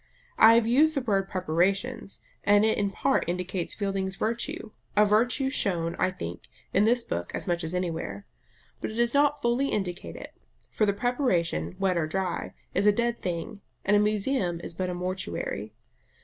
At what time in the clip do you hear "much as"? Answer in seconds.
7.45-7.75